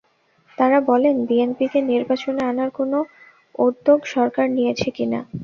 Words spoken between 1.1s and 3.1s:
বিএনপিকে নির্বাচনে আনার কোনো